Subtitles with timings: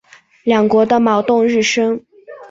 [0.41, 2.03] 两国的矛盾日深。